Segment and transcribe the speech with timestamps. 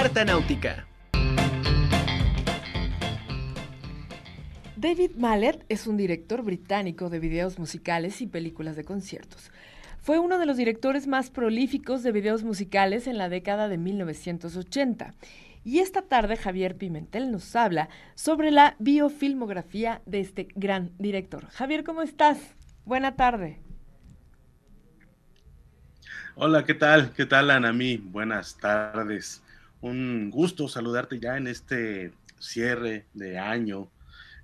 [0.00, 0.86] Carta Náutica.
[4.74, 9.52] David Mallet es un director británico de videos musicales y películas de conciertos.
[10.00, 15.12] Fue uno de los directores más prolíficos de videos musicales en la década de 1980.
[15.64, 21.50] Y esta tarde Javier Pimentel nos habla sobre la biofilmografía de este gran director.
[21.50, 22.38] Javier, ¿cómo estás?
[22.86, 23.60] Buena tarde.
[26.36, 27.12] Hola, ¿qué tal?
[27.12, 27.98] ¿Qué tal, Anami?
[27.98, 29.42] Buenas tardes.
[29.80, 33.88] Un gusto saludarte ya en este cierre de año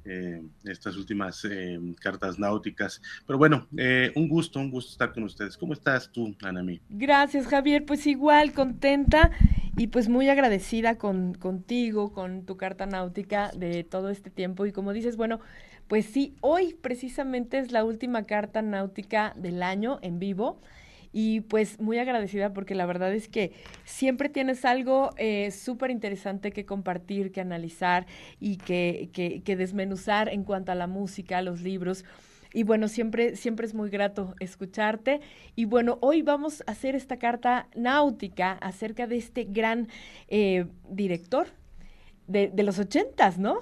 [0.09, 3.03] eh, estas últimas eh, cartas náuticas.
[3.27, 5.57] Pero bueno, eh, un gusto, un gusto estar con ustedes.
[5.57, 6.81] ¿Cómo estás tú, Anami?
[6.89, 7.85] Gracias, Javier.
[7.85, 9.33] Pues igual, contenta
[9.77, 14.65] y pues muy agradecida con, contigo, con tu carta náutica de todo este tiempo.
[14.65, 15.41] Y como dices, bueno,
[15.89, 20.61] pues sí, hoy precisamente es la última carta náutica del año en vivo
[21.19, 23.53] y pues muy agradecida porque la verdad es que
[23.85, 28.07] siempre tienes algo eh, súper interesante que compartir, que analizar
[28.39, 32.05] y que, que, desmenuzar en cuanto a la música, los libros.
[32.53, 35.23] Y bueno, siempre, siempre es muy grato escucharte.
[35.55, 39.89] Y bueno, hoy vamos a hacer esta carta náutica acerca de este gran
[40.29, 41.47] eh, director
[42.27, 43.61] de, de los ochentas, ¿no?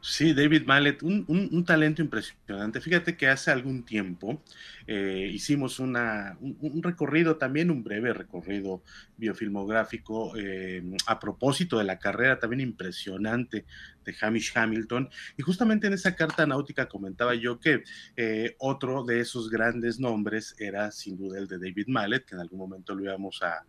[0.00, 2.80] Sí, David Mallet, un, talento impresionante.
[2.80, 4.40] Fíjate que hace algún tiempo
[4.86, 8.82] eh, hicimos una, un, recorrido, también un breve recorrido
[9.16, 13.64] biofilmográfico eh, a propósito de la carrera también impresionante
[14.04, 15.10] de Hamish Hamilton.
[15.36, 17.82] Y justamente en esa carta náutica comentaba yo que
[18.16, 22.40] eh, otro de esos grandes nombres era sin duda el de David Mallet, que en
[22.40, 23.64] algún momento lo íbamos a,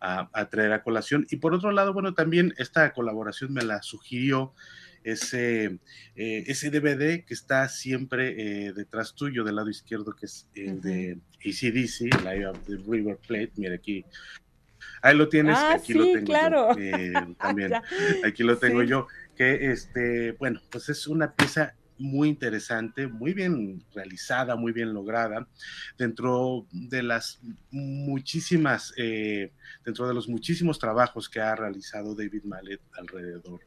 [0.00, 1.26] a traer a colación.
[1.28, 4.54] Y por otro lado, bueno, también esta colaboración me la sugirió
[5.04, 5.78] ese,
[6.16, 10.80] eh, ese DVD que está siempre eh, detrás tuyo, del lado izquierdo, que es el
[10.80, 13.52] de ACDC, Live of the River Plate.
[13.56, 14.04] Mira aquí.
[15.00, 16.76] Ahí lo tienes, ah, aquí lo tengo claro.
[16.76, 17.72] yo, eh, también.
[18.24, 19.06] aquí lo tengo yo.
[19.36, 25.46] Que este, bueno, pues es una pieza muy interesante, muy bien realizada, muy bien lograda,
[25.96, 27.40] dentro de las
[27.70, 28.92] muchísimas,
[29.84, 33.60] dentro de los muchísimos trabajos que ha realizado David Mallet alrededor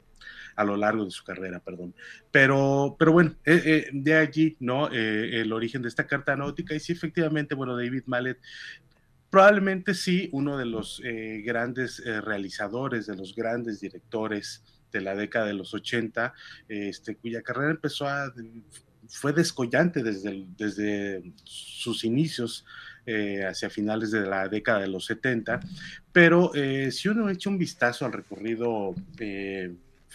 [0.56, 1.94] a lo largo de su carrera, perdón.
[2.32, 4.90] Pero, pero bueno, eh, eh, de allí, ¿no?
[4.92, 8.40] Eh, el origen de esta carta náutica y sí, efectivamente, bueno, David Mallet
[9.30, 11.02] probablemente sí, uno de los
[11.44, 14.64] grandes realizadores, de los grandes directores
[14.94, 16.34] de la década de los 80,
[16.70, 18.34] este, cuya carrera empezó a,
[19.10, 22.66] fue descollante desde, desde sus inicios
[23.46, 25.60] hacia finales de la década de los 70,
[26.14, 26.54] pero
[26.90, 28.96] si uno echa un vistazo al recorrido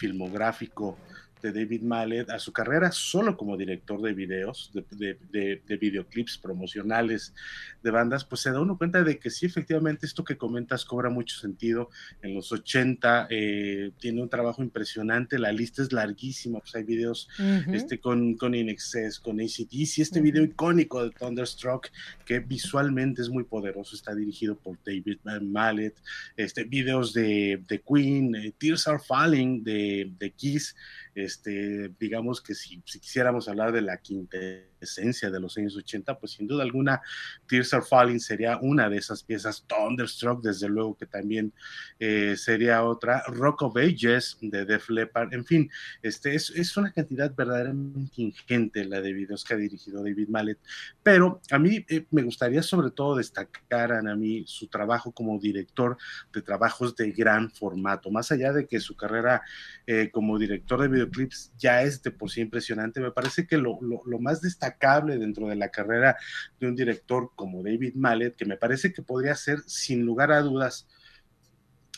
[0.01, 0.97] filmográfico
[1.41, 7.35] de David Mallet a su carrera solo como director de videos, de, videoclips promocionales
[7.83, 11.11] de bandas, pues se da uno cuenta de que sí, efectivamente, esto que comentas cobra
[11.11, 11.91] mucho sentido.
[12.23, 17.29] En los 80 eh, tiene un trabajo impresionante, la lista es larguísima, pues hay videos
[17.73, 21.89] este, con, con In Excess, con ACDC, este video icónico de Thunderstruck,
[22.25, 25.95] que visualmente es muy poderoso, está dirigido por David Mallet,
[26.37, 30.77] este, videos de, de Queen, eh, Tears Are Falling de, de Kiss,
[31.15, 34.39] este, digamos que si, si quisiéramos hablar de la quinta
[34.81, 37.01] esencia de los años 80, pues sin duda alguna
[37.47, 41.53] Tears Are Falling sería una de esas piezas, Thunderstruck desde luego que también
[41.99, 45.71] eh, sería otra, Rock of Ages de Def Leppard, en fin,
[46.03, 50.59] este es, una cantidad verdaderamente ingente la de videos que ha dirigido David Mallet,
[51.03, 55.97] pero a mí eh, me gustaría sobre todo destacar a mí su trabajo como director
[56.33, 59.43] de trabajos de gran formato, más allá de que su carrera
[59.87, 63.79] eh, como director de videoclips ya es de por sí impresionante, me parece que lo,
[63.81, 66.17] lo más destacado cable dentro de la carrera
[66.59, 70.43] de un director como David Mallet, que me parece que podría ser, sin lugar a
[70.43, 70.87] dudas,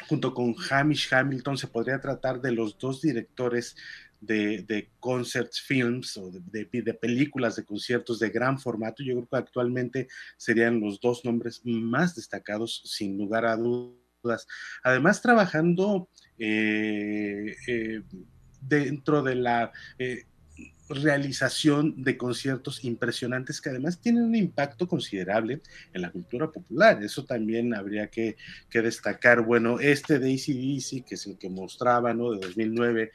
[0.08, 3.76] junto con Hamish Hamilton, se podría tratar de los dos directores
[4.22, 9.02] de, de concerts films o de, de, películas de conciertos de gran formato.
[9.02, 14.46] Yo creo que actualmente serían los dos nombres más destacados, sin lugar a dudas.
[14.84, 16.08] Además, trabajando
[16.38, 18.02] eh, eh,
[18.60, 20.24] dentro de la eh,
[20.88, 25.60] realización de conciertos impresionantes que además tienen un impacto considerable
[25.92, 27.02] en la cultura popular.
[27.02, 28.36] Eso también habría que,
[28.70, 29.42] destacar.
[29.42, 32.32] Bueno, este de ACDC, que es el que mostraba, ¿no?
[32.32, 33.12] De 2009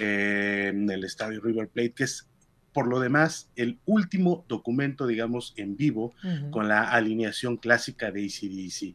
[0.00, 2.26] eh, en el estadio River Plate, que es
[2.72, 6.14] por lo demás, el último documento, digamos, en vivo
[6.50, 8.94] con la alineación clásica de ACDC.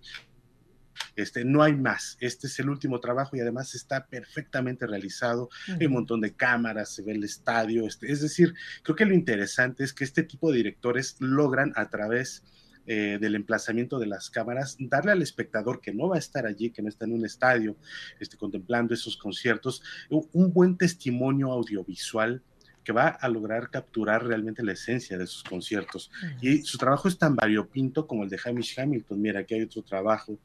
[1.15, 2.17] Este, no hay más.
[2.19, 5.49] Este es el último trabajo y además está perfectamente realizado.
[5.79, 7.85] Hay un montón de cámaras, se ve el estadio.
[7.85, 8.53] Este, es decir,
[8.83, 12.43] creo que lo interesante es que este tipo de directores logran a través
[12.87, 16.69] eh, del emplazamiento de las cámaras, darle al espectador que no va a estar allí,
[16.69, 17.75] que no está en un estadio,
[18.19, 22.43] este, contemplando esos conciertos, un buen testimonio audiovisual
[22.85, 26.11] que va a lograr capturar realmente la esencia de sus conciertos.
[26.39, 29.19] Y su trabajo es tan variopinto como el de Hamish Hamilton.
[29.19, 30.37] Mira, aquí hay otro trabajo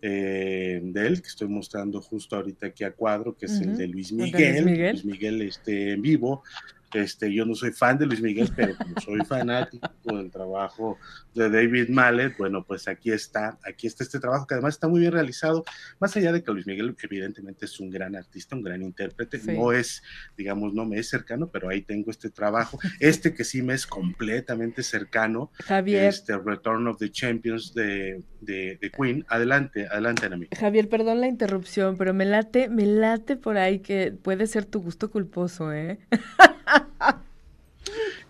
[0.00, 3.88] eh, de él que estoy mostrando justo ahorita aquí a cuadro, que es el de
[3.88, 4.64] Luis Miguel.
[4.64, 6.44] Luis Miguel, este, en vivo.
[6.92, 10.98] Este, yo no soy fan de Luis Miguel, pero como soy fanático del trabajo
[11.34, 15.00] de David Mallet, bueno, pues aquí está, aquí está este trabajo que además está muy
[15.00, 15.64] bien realizado,
[16.00, 19.72] más allá de que Luis Miguel evidentemente es un gran artista, un gran intérprete, no
[19.72, 20.02] es,
[20.36, 23.86] digamos, no me es cercano, pero ahí tengo este trabajo, este que sí me es
[23.86, 26.04] completamente cercano, Javier.
[26.04, 30.48] este Return of the Champions de, de, Queen, adelante, adelante, Anami.
[30.58, 34.80] Javier, perdón la interrupción, pero me late, me late por ahí que puede ser tu
[34.80, 36.00] gusto culposo, ¿eh?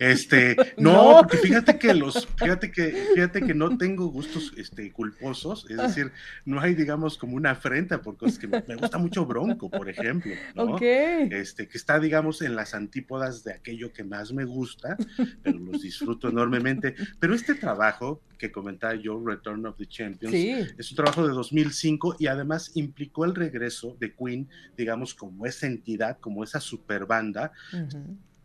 [0.01, 5.67] Este, no, porque fíjate que los, fíjate que, fíjate que no tengo gustos este, culposos,
[5.69, 6.11] es decir,
[6.47, 10.33] no hay, digamos, como una afrenta por cosas que me, gusta mucho Bronco, por ejemplo,
[10.55, 10.79] ¿no?
[10.81, 14.97] Este, que está, digamos, en las antípodas de aquello que más me gusta,
[15.43, 16.95] pero los disfruto enormemente.
[17.19, 20.35] Pero este trabajo que comentaba yo, Return of the Champions,
[20.79, 24.49] es un trabajo de 2005 y además implicó el regreso de Queen,
[24.79, 27.53] digamos, como esa entidad, como esa super banda,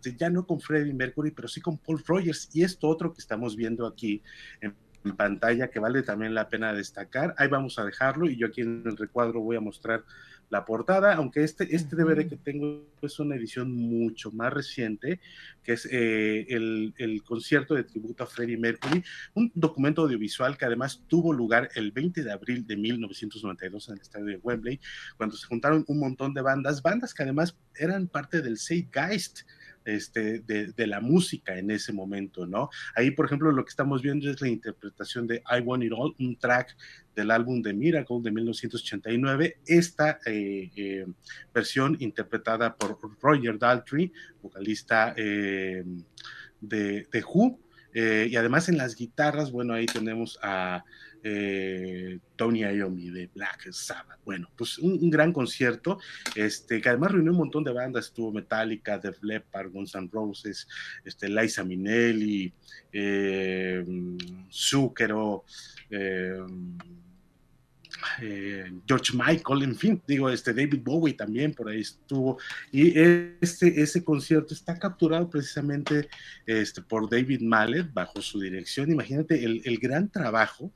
[0.06, 2.50] este, ya no con Freddie Mercury, pero sí con Paul Rogers.
[2.54, 4.22] Y esto otro que estamos viendo aquí
[4.62, 4.76] en,
[5.18, 8.82] pantalla, que vale también la pena destacar, ahí vamos a dejarlo y yo aquí en
[8.88, 10.04] el recuadro voy a mostrar
[10.50, 15.20] la portada, aunque este, este DVD que tengo es una edición mucho más reciente,
[15.64, 19.04] que es eh, el, el, concierto de tributo a Freddie Mercury,
[19.36, 24.02] un documento audiovisual que además tuvo lugar el 20 de abril de 1992 en el
[24.02, 24.80] estadio de Wembley,
[25.18, 29.42] cuando se juntaron un montón de bandas, bandas que además eran parte del Zeitgeist,
[29.86, 32.70] este, de, la música en ese momento, ¿no?
[32.96, 36.16] Ahí, por ejemplo, lo que estamos viendo es la interpretación de I Want It All,
[36.20, 36.76] un track
[37.16, 39.60] del álbum de Miracle de 1989.
[39.66, 41.06] Esta eh, eh,
[41.54, 44.12] versión interpretada por Roger Daltrey,
[44.42, 45.84] vocalista eh,
[46.60, 47.60] de, de Who,
[47.94, 50.84] y además en las guitarras, bueno, ahí tenemos a
[51.28, 54.20] eh, Tony Iommi de Black Sabbath.
[54.24, 55.98] Bueno, pues un, gran concierto,
[56.36, 60.68] este, que además reunió un montón de bandas, estuvo Metallica, Def Leppard, Guns N' Roses,
[61.04, 62.54] este, Liza Minnelli,
[62.94, 63.84] eh,
[64.52, 65.46] Zucchero,
[68.22, 72.38] eh, George Michael, en fin, digo, este David Bowie también por ahí estuvo.
[72.72, 76.08] Y este, ese concierto está capturado precisamente
[76.46, 78.92] este, por David Mallet bajo su dirección.
[78.92, 80.72] Imagínate el gran trabajo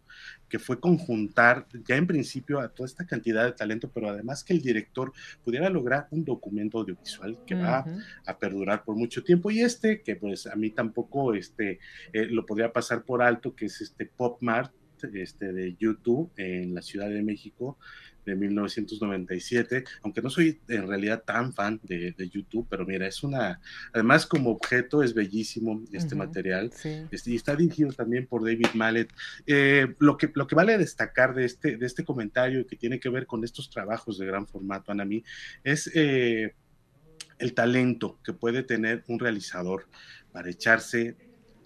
[0.50, 4.54] que fue conjuntar ya en principio a toda esta cantidad de talento, pero además que
[4.54, 5.14] el director
[5.44, 7.86] pudiera lograr un documento audiovisual que va
[8.26, 9.52] a perdurar por mucho tiempo.
[9.52, 11.80] Y este, que pues a mí tampoco este,
[12.14, 14.74] eh, lo podría pasar por alto, que es este Pop Mart
[15.14, 17.78] este, de YouTube en la Ciudad de México,
[18.26, 23.60] de 1997, aunque no soy en realidad tan fan de, YouTube, pero mira, es una,
[23.94, 26.72] además como objeto es bellísimo este material,
[27.12, 29.10] este, y está dirigido también por David Mallet.
[29.48, 33.10] Eh, lo, que, lo que vale destacar de este, de este comentario que tiene que
[33.10, 35.24] ver con estos trabajos de gran formato, Anami,
[35.64, 35.90] es...
[35.94, 36.54] Eh,
[37.40, 39.88] el talento que puede tener un realizador
[40.34, 41.16] para echarse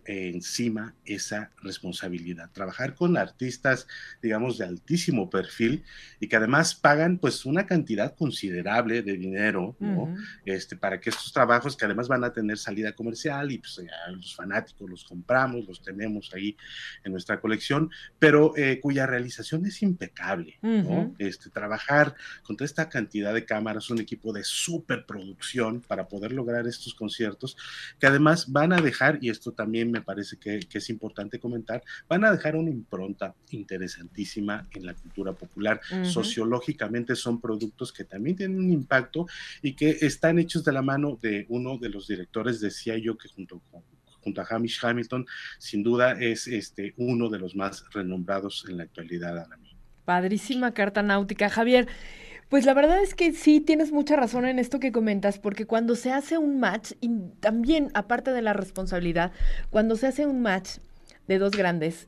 [0.05, 2.49] encima esa responsabilidad.
[2.51, 3.87] Trabajar con artistas,
[4.21, 5.83] digamos, de altísimo perfil
[6.19, 10.13] y que además pagan pues una cantidad considerable de dinero, ¿no?
[10.45, 14.35] este, para que estos trabajos que además van a tener salida comercial y pues los
[14.35, 16.57] fanáticos los compramos, los tenemos ahí
[17.03, 17.89] en nuestra colección,
[18.19, 21.15] pero eh, cuya realización es impecable, ¿no?
[21.19, 26.67] Este, trabajar con toda esta cantidad de cámaras, un equipo de superproducción para poder lograr
[26.67, 27.57] estos conciertos
[27.99, 32.25] que además van a dejar, y esto también me parece que, es importante comentar, van
[32.25, 35.79] a dejar una impronta interesantísima en la cultura popular.
[36.03, 39.27] Sociológicamente son productos que también tienen un impacto
[39.61, 43.29] y que están hechos de la mano de uno de los directores, decía yo, que
[43.29, 43.81] junto con
[44.23, 45.25] junto a Hamish Hamilton,
[45.59, 49.59] sin duda es este uno de los más renombrados en la actualidad, Ana.
[50.05, 51.49] Padrísima carta náutica.
[51.49, 51.89] Javier,
[52.49, 55.95] pues la verdad es que sí tienes mucha razón en esto que comentas, porque cuando
[55.95, 57.09] se hace un match, y
[57.39, 59.31] también aparte de la responsabilidad,
[59.69, 60.77] cuando se hace un match
[61.27, 62.07] de dos grandes,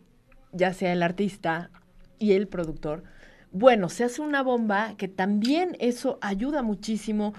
[0.51, 1.71] ya sea el artista
[2.19, 3.03] y el productor,
[3.51, 7.33] bueno, se hace una bomba que también eso ayuda muchísimo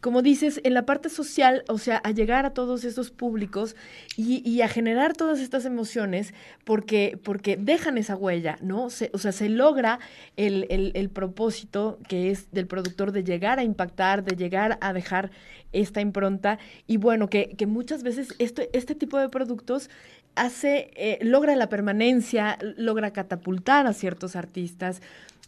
[0.00, 3.76] como dices, en la parte social, o sea, a llegar a todos esos públicos
[4.16, 6.34] y, a generar todas estas emociones
[6.64, 8.84] porque, porque dejan esa huella, ¿no?
[8.84, 9.98] o sea, se logra
[10.36, 15.30] el, propósito que es del productor de llegar a impactar, de llegar a dejar
[15.72, 19.90] esta impronta y bueno, que, muchas veces este, este tipo de productos
[20.34, 25.00] hace, eh, logra la permanencia, logra catapultar a ciertos artistas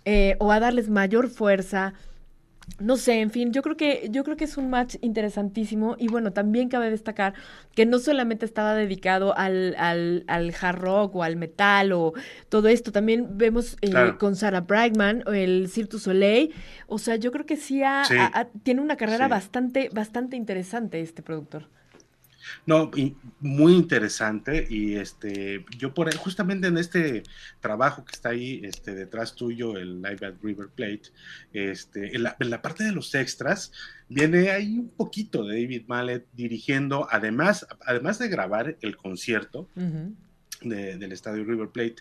[0.05, 1.95] eh, o a darles mayor fuerza
[2.79, 6.09] no sé, en fin, yo creo que yo creo que es un match interesantísimo y
[6.09, 7.35] bueno, también cabe destacar
[7.75, 12.13] que no solamente estaba dedicado al, al, al hard rock o al metal o
[12.49, 16.55] todo esto, también vemos eh, con Sarah Brightman el Cirque du Soleil,
[16.87, 17.83] o sea, yo creo que sí,
[18.63, 21.78] tiene una carrera bastante bastante interesante este productor.
[22.67, 22.91] No,
[23.41, 27.23] muy interesante y este, yo por justamente en este
[27.61, 31.11] trabajo que está ahí este, detrás tuyo, el Live at River Plate,
[31.53, 33.73] este, en, la, parte de los extras,
[34.09, 39.69] viene ahí un poquito de David Mallet dirigiendo, además, además de grabar el concierto,
[40.63, 41.97] del estadio River Plate,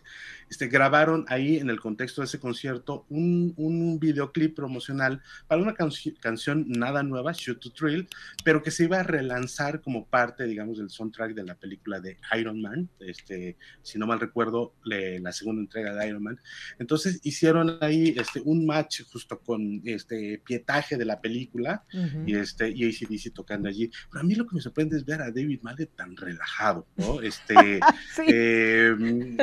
[0.50, 5.76] este, grabaron ahí en el contexto de ese concierto un, un videoclip promocional para una
[5.76, 8.08] canción nada nueva, Shoot to Thrill,
[8.44, 12.18] pero que se iba a relanzar como parte, digamos, del soundtrack de la película de
[12.38, 16.40] Iron Man, este, si no mal recuerdo, la segunda entrega de Iron Man.
[16.80, 21.84] Entonces hicieron ahí este, un match justo con este pietaje de la película
[22.26, 23.92] y, este, y ACDC tocando allí.
[24.10, 27.22] Pero a mí lo que me sorprende es ver a David Mallet tan relajado, ¿no?
[27.22, 27.80] Este,
[28.28, 29.38] eh, Em,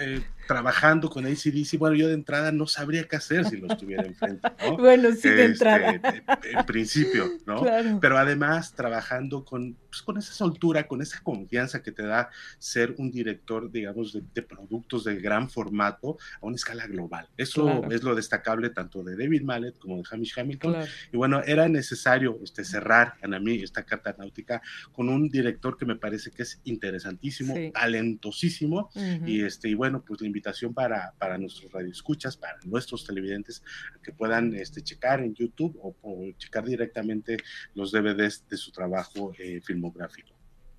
[0.00, 4.04] eh, trabajando con ACDC, bueno, yo de entrada no sabría qué hacer si lo estuviera
[4.04, 4.76] enfrente, ¿no?
[4.78, 5.92] Bueno, sí, de entrada.
[5.92, 6.22] Este,
[6.52, 7.62] en principio, ¿no?
[8.00, 12.94] Pero además trabajando con, pues, con esa soltura, con esa confianza que te da ser
[12.96, 17.28] un director, digamos, de, productos de gran formato a una escala global.
[17.36, 20.76] Eso es lo destacable tanto de David Mallet como de Hamish Hamilton.
[21.12, 25.84] Y bueno, era necesario este, cerrar, a mí, esta carta náutica con un director que
[25.84, 28.88] me parece que es interesantísimo, talentosísimo,
[29.26, 33.62] y, este, y bueno, pues la invitación para, para nuestros radioescuchas, para nuestros televidentes,
[34.02, 35.92] que puedan este, checar en YouTube o,
[36.38, 37.36] checar directamente
[37.74, 39.60] los DVDs de su trabajo eh,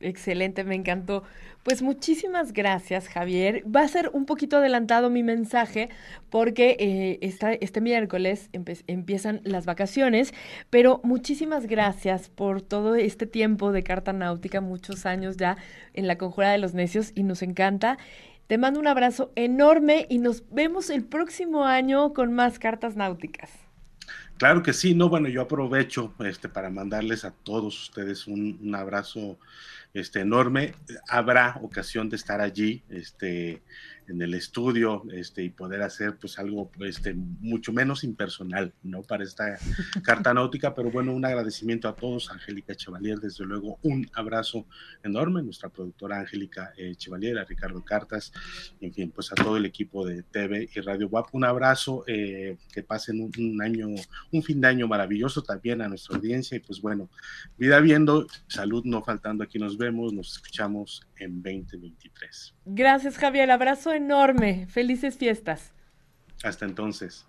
[0.03, 1.23] Excelente, me encantó.
[1.63, 3.63] Pues muchísimas gracias, Javier.
[3.73, 5.89] Va a ser un poquito adelantado mi mensaje
[6.29, 7.19] porque eh,
[7.61, 10.33] este miércoles empiezan las vacaciones,
[10.69, 15.57] pero muchísimas gracias por todo este tiempo de carta náutica, muchos años ya
[15.93, 17.97] en la conjura de los necios y nos encanta.
[18.47, 23.49] Te mando un abrazo enorme y nos vemos el próximo año con más cartas náuticas.
[24.37, 29.39] Claro que sí, no, bueno, yo aprovecho este, para mandarles a todos ustedes un, abrazo
[29.93, 30.73] este, enorme.
[31.07, 33.61] Habrá ocasión de estar allí, este,
[34.07, 39.01] en el estudio este, y poder hacer pues algo este, mucho menos impersonal, ¿no?
[39.03, 39.57] Para esta
[40.03, 44.65] carta náutica, pero bueno, un agradecimiento a todos, Angélica Chevalier, desde luego un abrazo
[45.03, 48.31] enorme, nuestra productora Angélica eh, Chevalier, a Ricardo Cartas,
[48.81, 52.57] en fin, pues a todo el equipo de TV y Radio WAP, un abrazo, eh,
[52.71, 53.87] que pasen un, año,
[54.31, 56.57] un fin de año maravilloso también a nuestra audiencia.
[56.57, 57.09] Y pues bueno,
[57.57, 62.55] vida viendo, salud no faltando, aquí nos vemos, nos escuchamos en 2023.
[62.65, 64.67] Gracias Javier, abrazo enorme.
[64.67, 65.71] Felices fiestas.
[66.43, 67.25] Hasta entonces.